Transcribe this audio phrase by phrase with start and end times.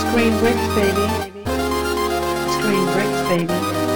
[0.00, 1.06] Screen bricks, baby.
[2.56, 3.89] Screen bricks, baby.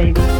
[0.00, 0.39] Baby.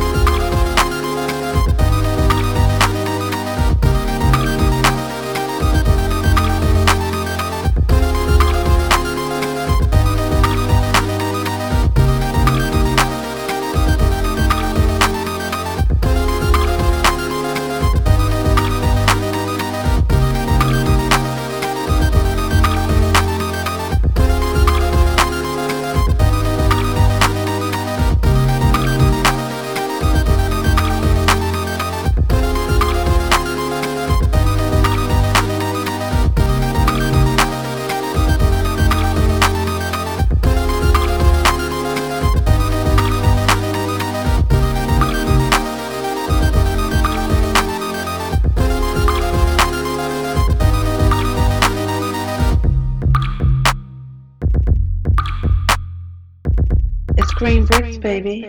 [57.41, 58.45] It's green bricks, baby.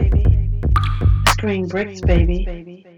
[1.25, 2.90] It's green bricks, baby.